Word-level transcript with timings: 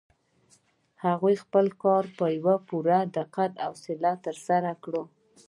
هغې 1.05 1.33
خپل 1.43 1.65
کار 1.83 2.03
په 2.17 2.25
پوره 2.67 2.99
دقت 3.17 3.51
او 3.65 3.71
حوصله 3.75 4.11
ترسره 4.25 4.71
کړ. 4.83 4.93